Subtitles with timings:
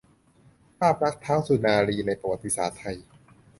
[0.79, 2.97] ภาพลักษณท้าวสุรนารีในประวัติศาสตร์ไทย